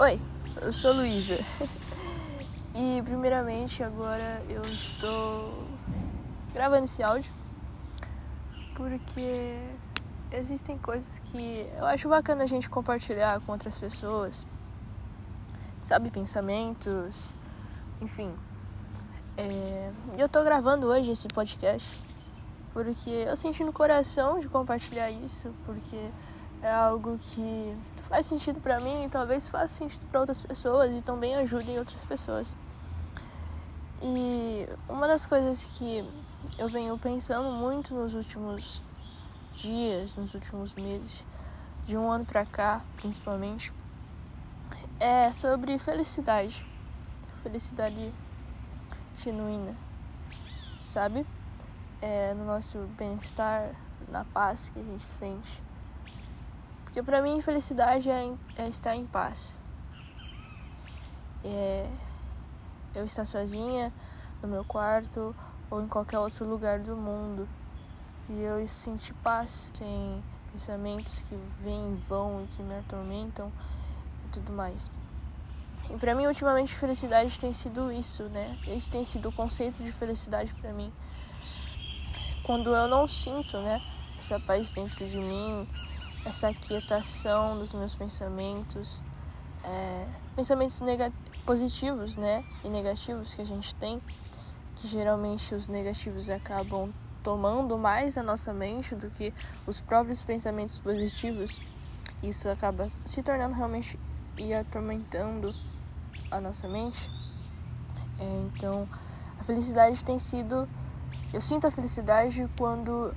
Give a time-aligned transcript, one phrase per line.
[0.00, 0.18] Oi,
[0.62, 1.36] eu sou Luísa.
[2.74, 5.66] E primeiramente agora eu estou
[6.54, 7.30] gravando esse áudio
[8.74, 9.58] porque
[10.32, 14.46] existem coisas que eu acho bacana a gente compartilhar com outras pessoas,
[15.78, 17.34] sabe, pensamentos,
[18.00, 18.32] enfim.
[19.36, 19.90] É...
[20.16, 22.00] Eu tô gravando hoje esse podcast
[22.72, 26.08] porque eu senti no coração de compartilhar isso, porque
[26.62, 27.76] é algo que
[28.10, 32.04] faz sentido para mim e talvez faça sentido para outras pessoas e também ajudem outras
[32.04, 32.56] pessoas.
[34.02, 36.04] E uma das coisas que
[36.58, 38.82] eu venho pensando muito nos últimos
[39.54, 41.24] dias, nos últimos meses,
[41.86, 43.72] de um ano pra cá, principalmente,
[44.98, 46.66] é sobre felicidade.
[47.44, 48.12] Felicidade
[49.18, 49.76] genuína,
[50.82, 51.24] sabe?
[52.02, 53.70] É no nosso bem-estar,
[54.08, 55.69] na paz que a gente sente.
[56.90, 59.56] Porque para mim felicidade é, é, estar em paz.
[61.44, 61.88] É
[62.94, 63.92] eu estar sozinha
[64.42, 65.34] no meu quarto
[65.70, 67.48] ou em qualquer outro lugar do mundo
[68.28, 73.52] e eu sentir paz sem pensamentos que vêm e vão e que me atormentam
[74.26, 74.90] e tudo mais.
[75.88, 78.58] E para mim ultimamente felicidade tem sido isso, né?
[78.66, 80.92] Esse tem sido o conceito de felicidade para mim.
[82.42, 83.80] Quando eu não sinto, né,
[84.18, 85.68] essa paz dentro de mim,
[86.24, 89.02] essa aquietação dos meus pensamentos,
[89.64, 90.80] é, pensamentos
[91.44, 94.00] positivos, né, e negativos que a gente tem,
[94.76, 99.32] que geralmente os negativos acabam tomando mais a nossa mente do que
[99.66, 101.60] os próprios pensamentos positivos.
[102.22, 103.98] Isso acaba se tornando realmente
[104.38, 105.52] e atormentando
[106.30, 107.10] a nossa mente.
[108.18, 108.88] É, então,
[109.38, 110.68] a felicidade tem sido.
[111.32, 113.14] Eu sinto a felicidade quando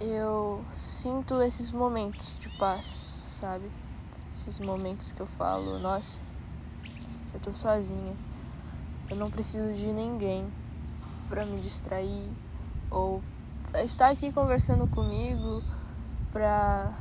[0.00, 3.70] eu sinto esses momentos de paz, sabe?
[4.32, 6.18] Esses momentos que eu falo, nossa,
[7.32, 8.14] eu tô sozinha.
[9.08, 10.46] Eu não preciso de ninguém
[11.28, 12.28] para me distrair
[12.90, 13.22] ou
[13.84, 15.62] estar aqui conversando comigo
[16.32, 16.92] para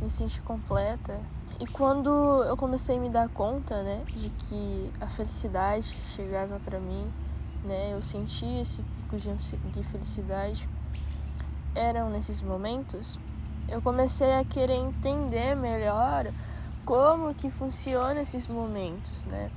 [0.00, 1.20] me sentir completa.
[1.58, 2.08] E quando
[2.44, 7.06] eu comecei a me dar conta, né, de que a felicidade chegava para mim,
[7.64, 9.18] né, eu sentia esse pico
[9.70, 10.66] de felicidade
[11.74, 13.18] eram nesses momentos,
[13.68, 16.32] eu comecei a querer entender melhor
[16.84, 19.50] como que funciona esses momentos, né?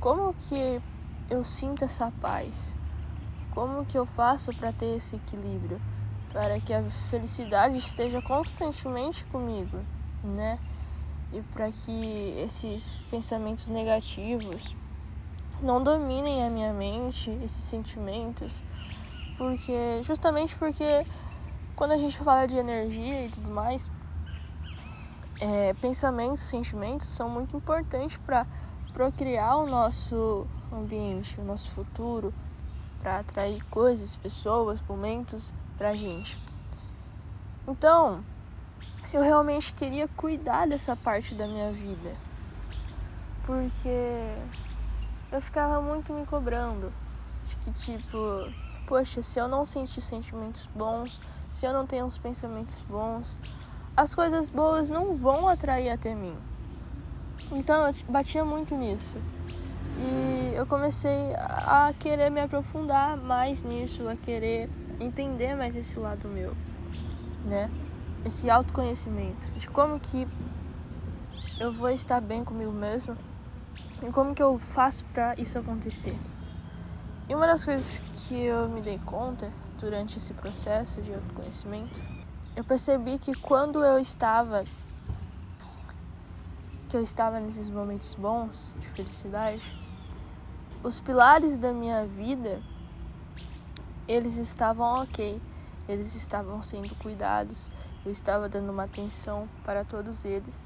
[0.00, 0.80] Como que
[1.28, 2.74] eu sinto essa paz?
[3.52, 5.80] Como que eu faço para ter esse equilíbrio?
[6.32, 9.78] Para que a felicidade esteja constantemente comigo,
[10.24, 10.58] né?
[11.32, 14.74] E para que esses pensamentos negativos
[15.60, 18.62] não dominem a minha mente, esses sentimentos,
[19.36, 21.04] porque justamente porque
[21.80, 23.90] quando a gente fala de energia e tudo mais,
[25.40, 28.46] é, pensamentos, sentimentos são muito importantes para
[28.92, 32.34] procriar o nosso ambiente, o nosso futuro,
[33.00, 36.36] para atrair coisas, pessoas, momentos para a gente.
[37.66, 38.22] Então,
[39.10, 42.14] eu realmente queria cuidar dessa parte da minha vida,
[43.46, 44.36] porque
[45.32, 46.92] eu ficava muito me cobrando
[47.42, 48.18] de que tipo,
[48.90, 53.38] poxa, se eu não sentir sentimentos bons, se eu não tenho uns pensamentos bons,
[53.96, 56.34] as coisas boas não vão atrair até mim.
[57.52, 59.16] Então eu batia muito nisso.
[59.96, 64.68] E eu comecei a querer me aprofundar mais nisso, a querer
[64.98, 66.52] entender mais esse lado meu,
[67.44, 67.70] né?
[68.24, 70.26] Esse autoconhecimento de como que
[71.60, 73.16] eu vou estar bem comigo mesmo
[74.02, 76.18] e como que eu faço para isso acontecer.
[77.30, 82.02] E uma das coisas que eu me dei conta durante esse processo de autoconhecimento,
[82.56, 84.64] eu percebi que quando eu estava
[86.88, 89.62] que eu estava nesses momentos bons de felicidade,
[90.82, 92.60] os pilares da minha vida
[94.08, 95.40] eles estavam ok,
[95.88, 97.70] eles estavam sendo cuidados,
[98.04, 100.64] eu estava dando uma atenção para todos eles.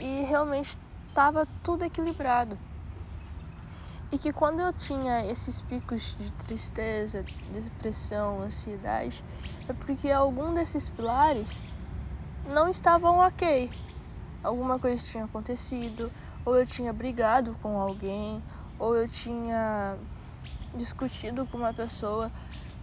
[0.00, 0.76] E realmente
[1.10, 2.58] estava tudo equilibrado
[4.10, 9.22] e que quando eu tinha esses picos de tristeza, depressão, ansiedade,
[9.68, 11.60] é porque algum desses pilares
[12.48, 13.70] não estavam ok.
[14.42, 16.10] Alguma coisa tinha acontecido,
[16.44, 18.40] ou eu tinha brigado com alguém,
[18.78, 19.96] ou eu tinha
[20.76, 22.30] discutido com uma pessoa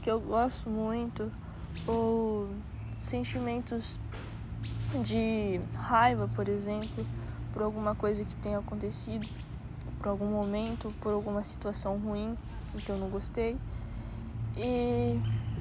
[0.02, 1.32] que eu gosto muito,
[1.88, 2.50] ou
[3.00, 3.98] sentimentos
[5.06, 7.06] de raiva, por exemplo,
[7.54, 9.28] por alguma coisa que tenha acontecido
[10.04, 12.38] por algum momento, por alguma situação ruim
[12.78, 13.58] que eu não gostei.
[14.58, 15.20] E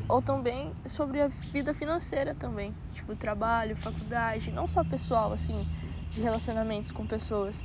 [0.09, 5.67] ou também sobre a vida financeira também, tipo trabalho, faculdade, não só pessoal assim,
[6.11, 7.65] de relacionamentos com pessoas,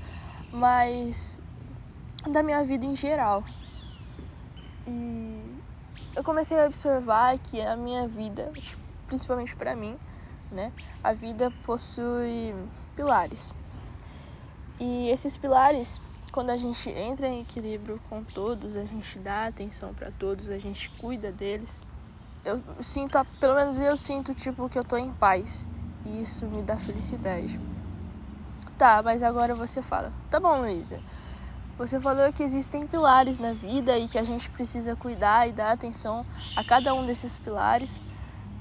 [0.52, 1.38] mas
[2.32, 3.44] da minha vida em geral.
[4.86, 5.42] E
[6.16, 8.52] eu comecei a observar que a minha vida,
[9.08, 9.98] principalmente para mim,
[10.52, 10.72] né,
[11.04, 12.54] a vida possui
[12.96, 13.54] pilares.
[14.80, 16.00] E esses pilares,
[16.38, 20.60] quando a gente entra em equilíbrio com todos, a gente dá atenção para todos, a
[20.60, 21.82] gente cuida deles.
[22.46, 25.68] Eu sinto, pelo menos eu sinto tipo que eu tô em paz.
[26.06, 27.60] E isso me dá felicidade.
[28.78, 30.12] Tá, mas agora você fala.
[30.30, 31.00] Tá bom, Luísa.
[31.76, 35.72] Você falou que existem pilares na vida e que a gente precisa cuidar e dar
[35.72, 36.24] atenção
[36.56, 38.00] a cada um desses pilares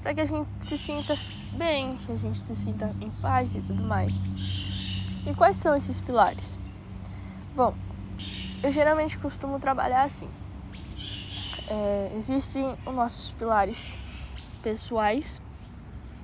[0.01, 1.15] para que a gente se sinta
[1.55, 4.15] bem, que a gente se sinta em paz e tudo mais.
[5.27, 6.57] E quais são esses pilares?
[7.57, 7.73] Bom,
[8.61, 10.29] eu geralmente costumo trabalhar assim.
[11.67, 13.91] É, existem os nossos pilares
[14.61, 15.41] pessoais,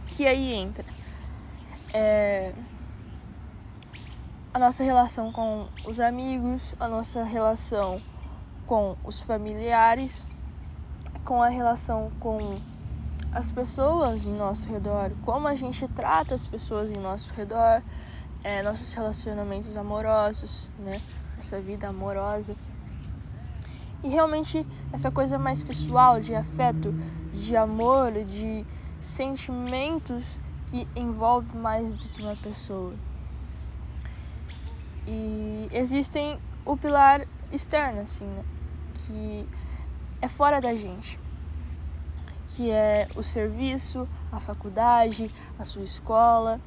[0.10, 0.86] que aí entra
[1.92, 2.54] é,
[4.54, 8.00] a nossa relação com os amigos, a nossa relação
[8.68, 10.28] com os familiares,
[11.26, 12.62] com a relação com
[13.32, 17.82] as pessoas em nosso redor, como a gente trata as pessoas em nosso redor,
[18.44, 21.02] é, nossos relacionamentos amorosos, né?
[21.44, 22.56] Nossa vida amorosa.
[24.02, 26.94] E realmente essa coisa mais pessoal, de afeto,
[27.34, 28.66] de amor, de
[28.98, 32.94] sentimentos que envolve mais do que uma pessoa.
[35.06, 38.46] E existem o pilar externo, assim, né?
[39.00, 39.46] Que
[40.22, 41.20] é fora da gente.
[42.56, 45.30] Que é o serviço, a faculdade,
[45.60, 46.62] a sua escola,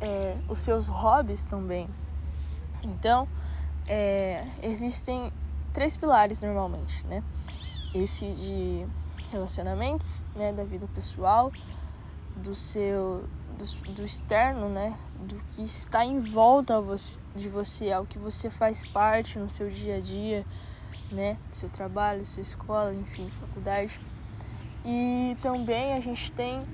[0.00, 1.86] é, os seus hobbies também.
[2.82, 3.28] Então,
[3.88, 5.32] é, existem
[5.72, 7.22] três pilares normalmente, né?
[7.94, 8.86] Esse de
[9.30, 11.52] relacionamentos, né, da vida pessoal,
[12.36, 13.24] do seu
[13.56, 16.74] do, do externo, né, do que está em volta
[17.34, 20.44] de você, ao que você faz parte no seu dia a dia,
[21.10, 23.98] né, seu trabalho, sua escola, enfim, faculdade.
[24.84, 26.64] E também a gente tem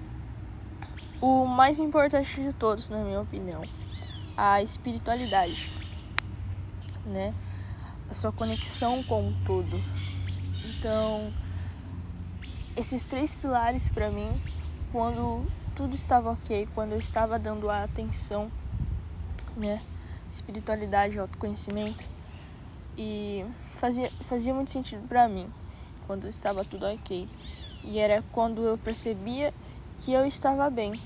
[1.20, 3.62] o mais importante de todos, na minha opinião,
[4.37, 5.70] a espiritualidade,
[7.04, 7.34] né?
[8.10, 9.81] A sua conexão com o todo.
[10.64, 11.32] Então,
[12.76, 14.40] esses três pilares para mim,
[14.90, 18.50] quando tudo estava ok, quando eu estava dando a atenção,
[19.56, 19.82] né?
[20.31, 22.04] Espiritualidade, autoconhecimento.
[22.96, 23.44] E
[23.76, 25.50] fazia, fazia muito sentido para mim
[26.06, 27.28] quando estava tudo ok.
[27.82, 29.52] E era quando eu percebia
[30.00, 31.00] que eu estava bem.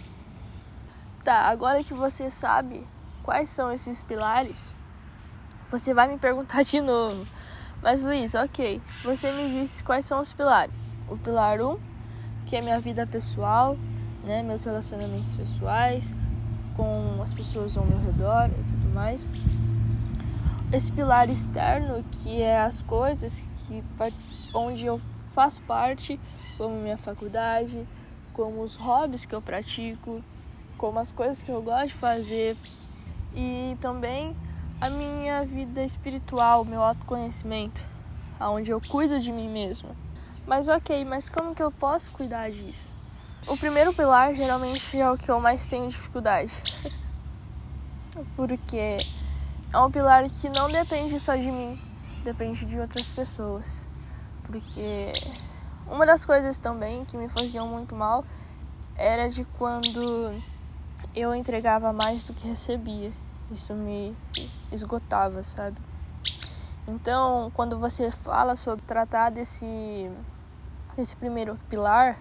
[1.25, 2.87] Tá, agora que você sabe
[3.23, 4.73] quais são esses pilares,
[5.71, 7.27] você vai me perguntar de novo.
[7.83, 10.75] Mas Luiz, ok, você me disse quais são os pilares.
[11.09, 11.79] O pilar 1, um,
[12.45, 13.77] que é minha vida pessoal,
[14.25, 16.15] né, meus relacionamentos pessoais
[16.77, 19.27] com as pessoas ao meu redor e tudo mais.
[20.73, 23.83] Esse pilar externo, que é as coisas que
[24.53, 25.01] onde eu
[25.33, 26.21] faço parte,
[26.59, 27.87] como minha faculdade,
[28.33, 30.23] como os hobbies que eu pratico,
[30.77, 32.57] como as coisas que eu gosto de fazer
[33.35, 34.37] e também
[34.81, 37.83] a minha vida espiritual, meu autoconhecimento,
[38.39, 39.91] aonde eu cuido de mim mesma.
[40.47, 42.89] Mas ok, mas como que eu posso cuidar disso?
[43.47, 46.53] O primeiro pilar geralmente é o que eu mais tenho dificuldade.
[48.37, 48.99] Porque
[49.73, 51.81] é um pilar que não depende só de mim,
[52.23, 53.89] depende de outras pessoas.
[54.45, 55.13] Porque
[55.87, 58.25] uma das coisas também que me faziam muito mal
[58.95, 60.35] era de quando
[61.15, 63.11] eu entregava mais do que recebia.
[63.51, 64.17] Isso me
[64.73, 65.77] esgotava, sabe?
[66.89, 70.11] Então, quando você fala sobre tratar desse,
[70.97, 72.19] desse primeiro pilar,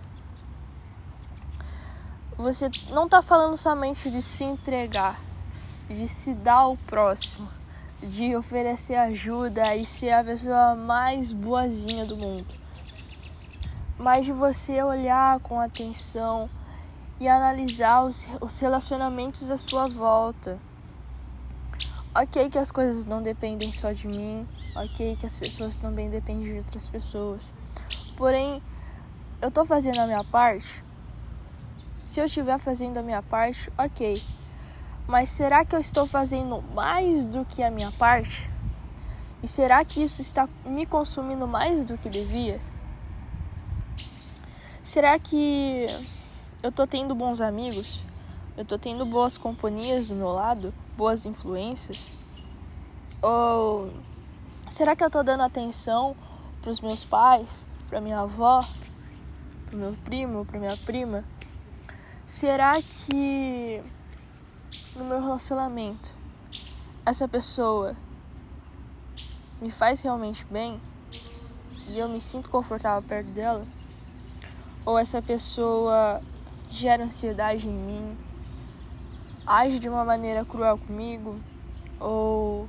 [2.38, 5.20] você não está falando somente de se entregar,
[5.88, 7.48] de se dar ao próximo,
[8.02, 12.54] de oferecer ajuda e ser a pessoa mais boazinha do mundo,
[13.98, 16.50] mas de você olhar com atenção
[17.20, 20.60] e analisar os, os relacionamentos à sua volta.
[22.16, 26.46] Ok, que as coisas não dependem só de mim, ok, que as pessoas também dependem
[26.46, 27.54] de outras pessoas,
[28.16, 28.64] porém,
[29.42, 30.86] eu estou fazendo a minha parte
[32.06, 34.22] se eu estiver fazendo a minha parte, ok.
[35.08, 38.48] Mas será que eu estou fazendo mais do que a minha parte?
[39.42, 42.62] E será que isso está me consumindo mais do que devia?
[44.84, 45.88] Será que
[46.62, 48.04] eu estou tendo bons amigos?
[48.56, 50.72] Eu estou tendo boas companhias do meu lado?
[50.98, 52.12] Boas influências?
[53.22, 53.92] Ou
[54.70, 56.16] será que eu estou dando atenção
[56.62, 58.66] para os meus pais, para minha avó,
[59.66, 61.24] para meu primo, para minha prima?
[62.26, 63.84] Será que
[64.96, 66.12] no meu relacionamento
[67.06, 67.96] essa pessoa
[69.62, 70.80] me faz realmente bem
[71.88, 73.66] e eu me sinto confortável perto dela,
[74.86, 76.22] ou essa pessoa
[76.70, 78.18] gera ansiedade em mim,
[79.46, 81.40] age de uma maneira cruel comigo,
[82.00, 82.68] ou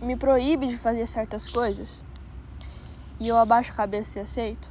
[0.00, 2.02] me proíbe de fazer certas coisas
[3.18, 4.68] e eu abaixo a cabeça e aceito.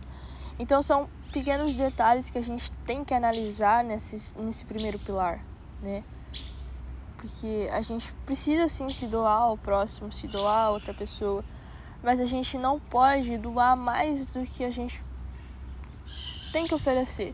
[0.59, 5.39] Então são pequenos detalhes que a gente tem que analisar nesse, nesse primeiro pilar,
[5.81, 6.03] né?
[7.17, 11.43] Porque a gente precisa sim se doar ao próximo, se doar a outra pessoa,
[12.03, 15.01] mas a gente não pode doar mais do que a gente
[16.51, 17.33] tem que oferecer.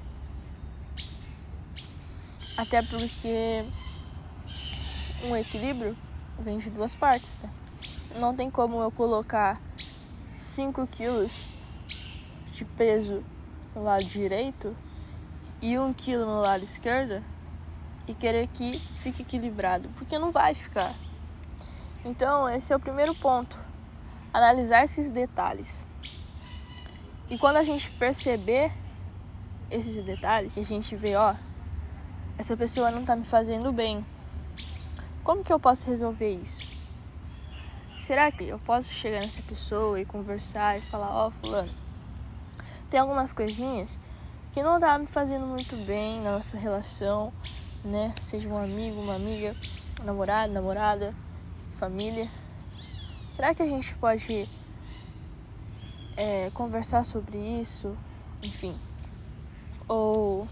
[2.60, 3.63] Até porque
[5.24, 5.96] um equilíbrio
[6.38, 7.48] vem de duas partes, tá?
[8.20, 9.62] Não tem como eu colocar
[10.36, 11.48] 5 quilos
[12.51, 13.24] de peso
[13.74, 14.75] no lado direito
[15.62, 17.24] e 1 um quilo no lado esquerdo
[18.06, 20.94] e querer que fique equilibrado, porque não vai ficar.
[22.04, 23.58] Então, esse é o primeiro ponto.
[24.34, 25.86] Analisar esses detalhes.
[27.30, 28.70] E quando a gente perceber
[29.72, 31.36] esses detalhes, a gente vê, ó,
[32.39, 34.03] essa pessoa não tá me fazendo bem.
[35.25, 36.65] Como que eu posso resolver isso?
[37.98, 41.74] Será que eu posso chegar nessa pessoa e conversar e falar, ó, oh, fulano,
[42.89, 44.00] tem algumas coisinhas
[44.53, 47.34] que não tá me fazendo muito bem na nossa relação,
[47.84, 48.15] né?
[48.22, 49.53] Seja um amigo, uma amiga,
[50.01, 51.13] namorado, namorada,
[51.74, 52.29] família.
[53.31, 54.48] Será que a gente pode
[56.15, 57.98] é, conversar sobre isso?
[58.41, 58.79] Enfim.
[59.89, 60.48] Ou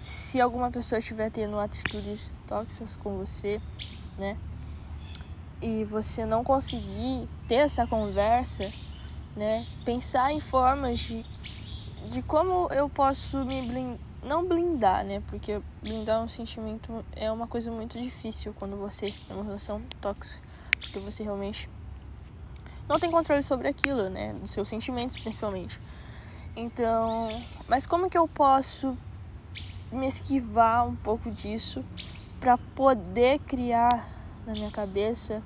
[0.00, 3.60] se alguma pessoa estiver tendo atitudes tóxicas com você,
[4.16, 4.34] né?
[5.60, 8.72] E você não conseguir ter essa conversa,
[9.36, 9.66] né?
[9.84, 11.22] Pensar em formas de,
[12.08, 15.22] de como eu posso me blindar, não blindar, né?
[15.28, 20.42] Porque blindar um sentimento é uma coisa muito difícil quando você está numa relação tóxica,
[20.80, 21.68] porque você realmente
[22.88, 24.32] não tem controle sobre aquilo, né?
[24.32, 25.78] Dos seus sentimentos, principalmente.
[26.56, 27.28] Então,
[27.68, 28.96] mas como que eu posso
[29.90, 31.84] me esquivar um pouco disso
[32.38, 34.08] para poder criar
[34.46, 35.42] na minha cabeça,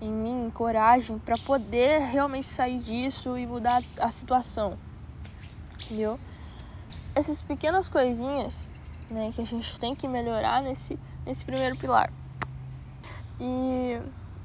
[0.00, 4.76] em mim, coragem para poder realmente sair disso e mudar a situação.
[5.84, 6.18] Entendeu?
[7.14, 8.68] Essas pequenas coisinhas,
[9.10, 12.10] né, que a gente tem que melhorar nesse nesse primeiro pilar.
[13.40, 14.00] E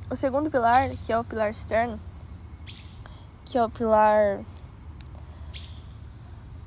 [0.09, 1.99] o segundo pilar, que é o pilar externo,
[3.45, 4.43] que é o pilar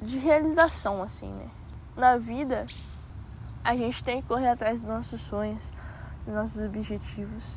[0.01, 1.49] de realização assim, né?
[1.97, 2.67] Na vida,
[3.63, 5.73] a gente tem que correr atrás dos nossos sonhos,
[6.25, 7.57] dos nossos objetivos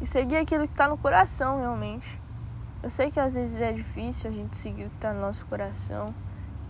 [0.00, 2.20] e seguir aquilo que está no coração realmente.
[2.82, 5.44] Eu sei que às vezes é difícil a gente seguir o que está no nosso
[5.46, 6.14] coração,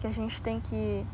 [0.01, 1.07] que a gente tem que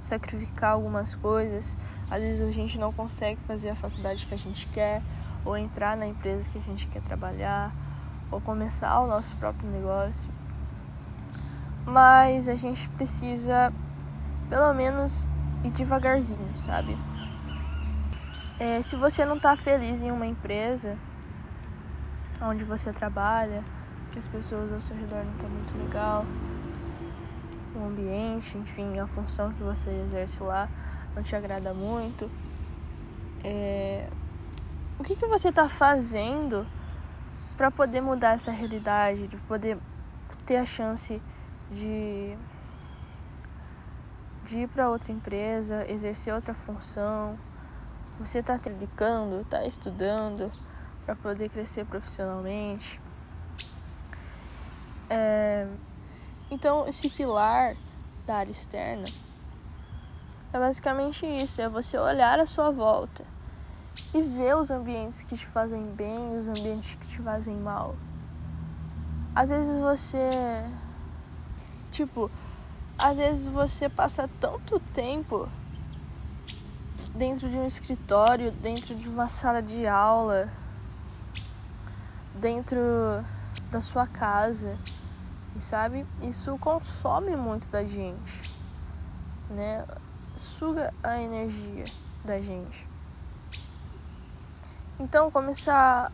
[0.00, 1.78] sacrificar algumas coisas.
[2.10, 5.02] Às vezes a gente não consegue fazer a faculdade que a gente quer,
[5.44, 7.72] ou entrar na empresa que a gente quer trabalhar,
[8.30, 10.28] ou começar o nosso próprio negócio.
[11.84, 13.72] Mas a gente precisa,
[14.48, 15.26] pelo menos,
[15.64, 16.96] ir devagarzinho, sabe?
[18.58, 20.96] É, se você não está feliz em uma empresa
[22.40, 23.62] onde você trabalha,
[24.12, 26.24] que as pessoas ao seu redor não estão muito legal,
[27.74, 30.68] o ambiente, enfim, a função que você exerce lá
[31.14, 32.30] não te agrada muito.
[33.44, 34.08] É...
[34.98, 36.66] O que, que você está fazendo
[37.56, 39.78] para poder mudar essa realidade, de poder
[40.46, 41.20] ter a chance
[41.70, 42.36] de
[44.46, 47.36] de ir para outra empresa, exercer outra função.
[48.18, 50.50] Você está dedicando, está estudando
[51.04, 53.00] para poder crescer profissionalmente.
[55.10, 55.66] É...
[56.50, 57.76] Então, esse pilar
[58.24, 59.08] da área externa
[60.52, 63.24] é basicamente isso: é você olhar à sua volta
[64.14, 67.96] e ver os ambientes que te fazem bem e os ambientes que te fazem mal.
[69.34, 70.30] Às vezes você.
[71.90, 72.30] Tipo,
[72.98, 75.48] às vezes você passa tanto tempo
[77.14, 80.48] dentro de um escritório, dentro de uma sala de aula,
[82.34, 82.80] dentro
[83.70, 84.78] da sua casa,
[85.54, 86.06] e sabe?
[86.22, 88.52] Isso consome muito da gente,
[89.50, 89.84] né?
[90.36, 91.84] Suga a energia
[92.24, 92.86] da gente.
[94.98, 96.10] Então, começar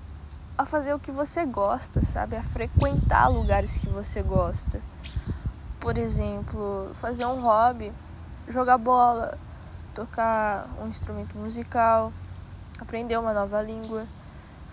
[0.59, 2.37] a fazer o que você gosta, sabe?
[2.37, 4.81] A frequentar lugares que você gosta
[5.83, 7.93] por exemplo, fazer um hobby,
[8.47, 9.37] jogar bola,
[9.93, 12.13] tocar um instrumento musical,
[12.79, 14.07] aprender uma nova língua,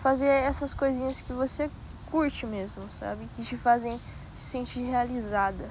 [0.00, 1.68] fazer essas coisinhas que você
[2.12, 3.26] curte mesmo, sabe?
[3.34, 4.00] Que te fazem
[4.32, 5.68] se sentir realizada.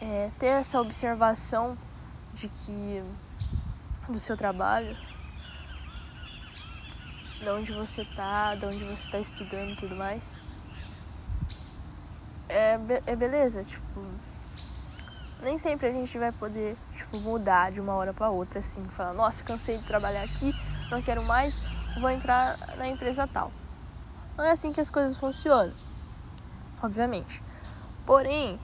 [0.00, 1.78] É, ter essa observação
[2.34, 3.00] de que
[4.08, 4.96] do seu trabalho
[7.38, 10.51] de onde você tá, de onde você tá estudando e tudo mais.
[12.52, 13.82] É, é beleza, tipo.
[15.42, 19.12] Nem sempre a gente vai poder, tipo, mudar de uma hora para outra, assim, falar,
[19.12, 20.54] nossa, cansei de trabalhar aqui,
[20.88, 21.60] não quero mais,
[22.00, 23.50] vou entrar na empresa tal.
[24.36, 25.74] Não é assim que as coisas funcionam,
[26.80, 27.42] obviamente.
[28.06, 28.60] Porém,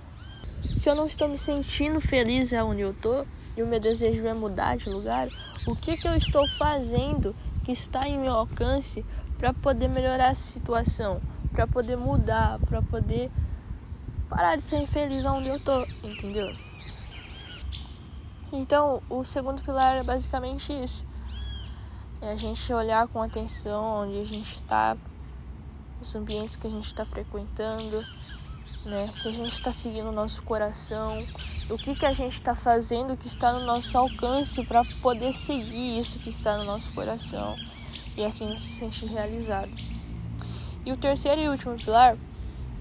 [0.62, 3.25] se eu não estou me sentindo feliz onde eu tô
[3.57, 5.28] e o meu desejo é mudar de lugar,
[5.66, 9.04] o que que eu estou fazendo que está em meu alcance
[9.37, 11.21] para poder melhorar a situação,
[11.52, 13.30] para poder mudar, para poder
[14.28, 16.54] parar de ser infeliz onde eu tô, entendeu?
[18.52, 21.04] Então, o segundo pilar é basicamente isso.
[22.20, 24.97] É a gente olhar com atenção onde a gente está,
[26.00, 28.04] os ambientes que a gente está frequentando,
[28.85, 29.06] né?
[29.14, 31.18] Se a gente está seguindo o nosso coração,
[31.70, 36.00] o que, que a gente está fazendo que está no nosso alcance para poder seguir
[36.00, 37.54] isso que está no nosso coração
[38.16, 39.70] e assim se sentir realizado.
[40.85, 42.16] E o terceiro e último pilar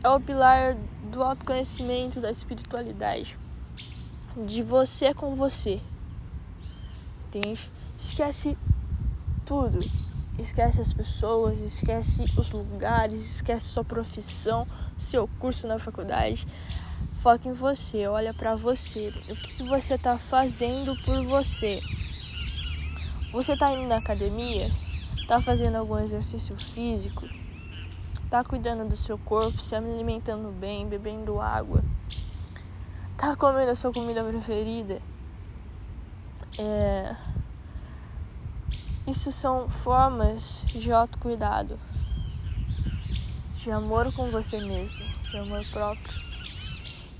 [0.08, 0.78] é o pilar
[1.12, 3.38] do autoconhecimento, da espiritualidade,
[4.38, 5.82] de você com você.
[7.28, 7.70] Entende?
[8.00, 8.58] Esquece
[9.46, 9.80] tudo.
[10.40, 16.48] Esquece as pessoas, esquece os lugares, esquece sua profissão, seu curso na faculdade.
[17.16, 19.14] Foca em você, olha para você.
[19.30, 21.82] O que você está fazendo por você?
[23.34, 24.72] Você está indo na academia?
[25.18, 27.28] Está fazendo algum exercício físico?
[28.28, 31.82] Está cuidando do seu corpo, se alimentando bem, bebendo água?
[33.14, 35.02] Está comendo a sua comida preferida?
[36.60, 37.16] É...
[39.08, 41.80] Isso são formas de autocuidado,
[43.56, 46.14] de amor com você mesmo, de amor próprio.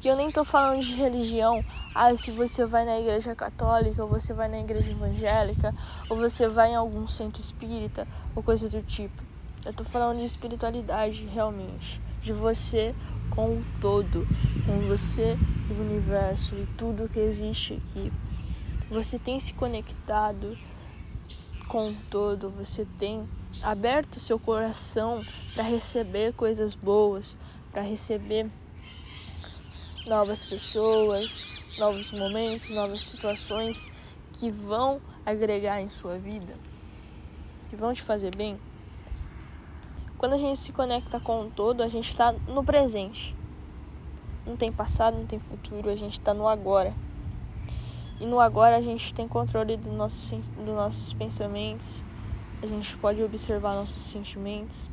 [0.04, 1.64] E eu nem tô falando de religião,
[1.96, 5.74] ah, se você vai na igreja católica, ou você vai na igreja evangélica,
[6.10, 9.27] ou você vai em algum centro espírita, ou coisa do tipo.
[9.68, 12.96] Eu tô falando de espiritualidade realmente, de você
[13.30, 14.26] com o todo,
[14.66, 15.38] com você
[15.70, 18.10] e o universo e tudo que existe aqui.
[18.90, 20.58] Você tem se conectado
[21.68, 23.28] com o todo, você tem
[23.62, 25.22] aberto seu coração
[25.54, 27.36] para receber coisas boas,
[27.70, 28.50] para receber
[30.06, 33.86] novas pessoas, novos momentos, novas situações
[34.32, 36.56] que vão agregar em sua vida,
[37.70, 38.58] que vão te fazer bem.
[40.18, 43.36] Quando a gente se conecta com o todo, a gente está no presente.
[44.46, 46.94] Não tem passado, não tem futuro, a gente está no agora.
[48.20, 52.04] E no agora a gente tem controle do nosso, dos nossos pensamentos,
[52.64, 54.90] a gente pode observar nossos sentimentos,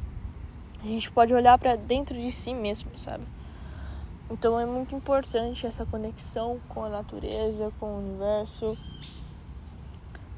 [0.83, 3.25] a gente pode olhar para dentro de si mesmo, sabe?
[4.31, 8.77] Então é muito importante essa conexão com a natureza, com o universo.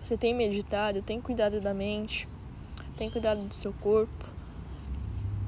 [0.01, 2.29] Você tem meditado, tem cuidado da mente,
[2.96, 4.26] tem cuidado do seu corpo.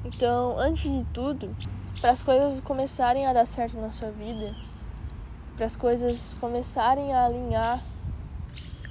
[0.03, 1.55] Então, antes de tudo,
[1.99, 4.55] para as coisas começarem a dar certo na sua vida,
[5.57, 7.83] para as coisas começarem a alinhar,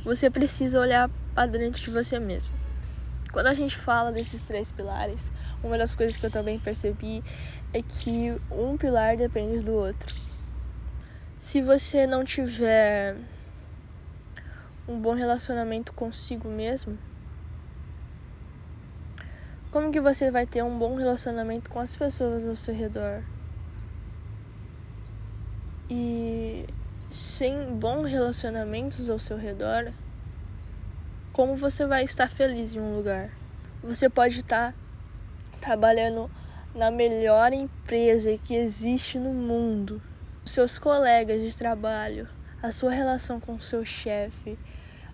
[0.05, 2.55] você precisa olhar para dentro de você mesmo.
[3.33, 5.31] Quando a gente fala desses três pilares,
[5.63, 7.23] uma das coisas que eu também percebi
[7.73, 10.15] é que um pilar depende do outro.
[11.39, 13.17] Se você não tiver
[14.87, 16.99] um bom relacionamento consigo mesmo,
[19.71, 23.23] como que você vai ter um bom relacionamento com as pessoas ao seu redor?
[25.91, 26.67] E
[27.11, 29.93] sem bons relacionamentos ao seu redor,
[31.33, 33.31] como você vai estar feliz em um lugar?
[33.83, 34.75] Você pode estar
[35.61, 36.31] trabalhando
[36.75, 40.01] na melhor empresa que existe no mundo.
[40.45, 42.29] Seus colegas de trabalho,
[42.63, 44.59] a sua relação com o seu chefe,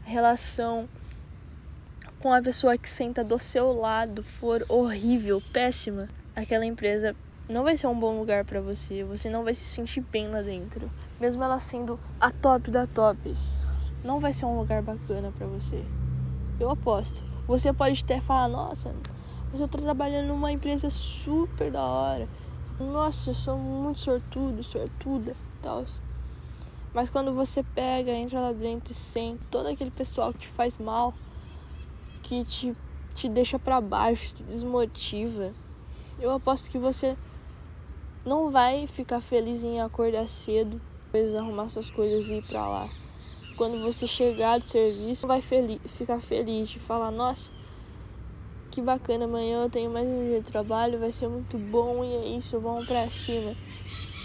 [0.07, 0.89] a relação
[2.25, 7.15] com a pessoa que senta do seu lado for horrível, péssima, aquela empresa
[7.51, 10.41] não vai ser um bom lugar para você, você não vai se sentir bem lá
[10.41, 13.37] dentro, mesmo ela sendo a top da top.
[14.03, 15.85] Não vai ser um lugar bacana para você.
[16.59, 17.23] Eu aposto.
[17.47, 18.95] Você pode até falar, nossa,
[19.53, 22.27] mas eu tô trabalhando numa empresa super da hora.
[22.81, 25.85] Nossa, eu sou muito sortudo, sortuda tal.
[26.95, 30.79] Mas quando você pega, entra lá dentro e sente todo aquele pessoal que te faz
[30.79, 31.13] mal,
[32.25, 32.77] que te,
[33.15, 35.53] te deixa para baixo, te desmotiva,
[36.19, 37.17] eu aposto que você
[38.25, 42.89] não vai ficar feliz em acordar cedo, depois arrumar suas coisas e ir pra lá.
[43.57, 47.53] Quando você chegar do serviço, vai feliz, ficar feliz de falar, nossa,
[48.71, 52.15] que bacana, amanhã eu tenho mais um dia de trabalho, vai ser muito bom e
[52.15, 53.55] é isso, vamos pra cima.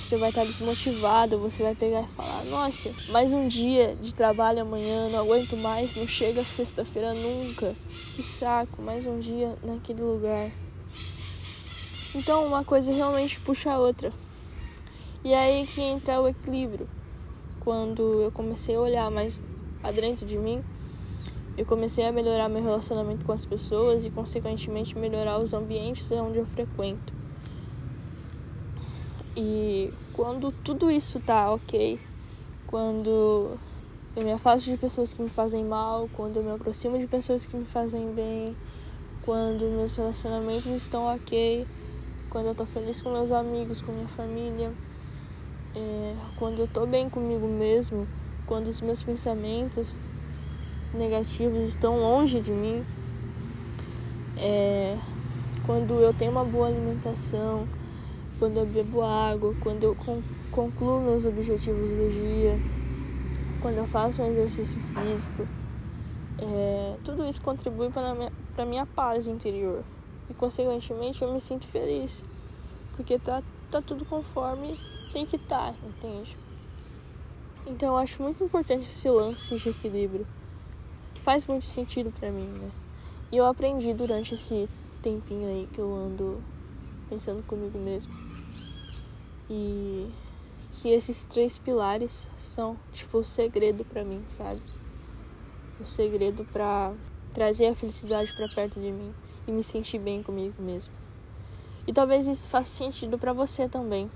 [0.10, 4.64] Você vai estar desmotivado, você vai pegar e falar: Nossa, mais um dia de trabalho
[4.64, 7.76] amanhã, não aguento mais, não chega sexta-feira nunca.
[8.16, 10.50] Que saco, mais um dia naquele lugar.
[12.16, 14.12] Então uma coisa realmente puxa a outra.
[15.24, 16.90] E aí que entra o equilíbrio.
[17.60, 19.40] Quando eu comecei a olhar mais
[19.80, 20.64] pra dentro de mim,
[21.56, 26.40] eu comecei a melhorar meu relacionamento com as pessoas e, consequentemente, melhorar os ambientes onde
[26.40, 27.19] eu frequento.
[29.36, 32.00] E quando tudo isso tá ok,
[32.68, 33.58] quando
[34.16, 37.46] eu me afasto de pessoas que me fazem mal, quando eu me aproximo de pessoas
[37.46, 38.56] que me fazem bem,
[39.24, 41.66] quando meus relacionamentos estão ok,
[42.30, 44.74] quando eu tô feliz com meus amigos, com minha família,
[45.76, 48.08] é, quando eu tô bem comigo mesmo,
[48.48, 50.00] quando os meus pensamentos
[50.94, 52.84] negativos estão longe de mim,
[54.38, 54.98] é,
[55.66, 57.68] quando eu tenho uma boa alimentação,
[58.40, 59.96] quando eu bebo água, quando eu
[60.52, 62.58] concluo meus objetivos do dia,
[63.62, 65.48] quando eu faço um exercício físico,
[66.40, 68.32] é, tudo isso contribui para a minha,
[68.66, 69.84] minha paz interior
[70.30, 72.24] e consequentemente eu me sinto feliz
[72.96, 74.78] porque tá, tá tudo conforme
[75.12, 76.38] tem que estar, tá, entende?
[77.66, 80.26] Então eu acho muito importante esse lance de equilíbrio.
[81.22, 82.70] Faz muito sentido para mim, né?
[83.32, 84.68] E eu aprendi durante esse
[85.02, 86.42] tempinho aí que eu ando
[87.10, 88.14] pensando comigo mesmo.
[89.50, 90.12] E
[90.76, 94.62] que esses três pilares são tipo o segredo para mim, sabe?
[95.80, 96.94] O segredo para
[97.34, 99.14] trazer a felicidade para perto de mim
[99.48, 100.94] e me sentir bem comigo mesmo.
[101.88, 104.10] E talvez isso faça sentido para você também.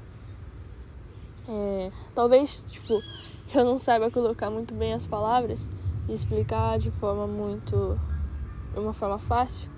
[1.48, 2.93] É, talvez, tipo,
[3.54, 5.69] eu não saiba colocar muito bem as palavras
[6.08, 8.00] e explicar de forma muito.
[8.74, 9.69] de uma forma fácil,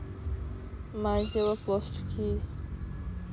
[0.94, 2.42] mas eu aposto que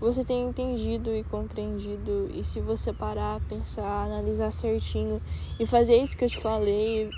[0.03, 2.29] você tem entendido e compreendido.
[2.35, 5.23] E se você parar, pensar, analisar certinho
[5.61, 7.09] e fazer isso que eu te falei,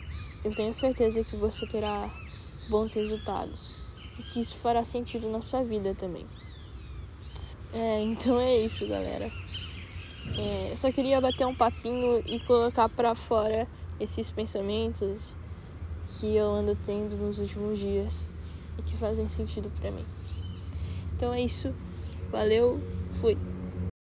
[0.44, 2.11] eu tenho certeza que você terá
[2.68, 3.77] bons resultados.
[4.18, 6.27] E que isso fará sentido na sua vida também.
[7.73, 9.33] É, então é isso, galera.
[10.37, 13.66] É, eu só queria bater um papinho e colocar para fora
[13.99, 15.35] esses pensamentos
[16.07, 18.29] que eu ando tendo nos últimos dias
[18.79, 20.05] e que fazem sentido para mim.
[21.16, 21.68] Então é isso.
[22.35, 22.83] Valeu,
[23.20, 23.38] fui.